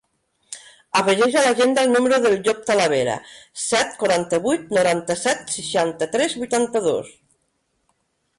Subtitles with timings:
[1.01, 3.17] Afegeix a l'agenda el número del Llop Talavera:
[3.65, 7.15] set, quaranta-vuit, noranta-set, seixanta-tres, vuitanta-dos.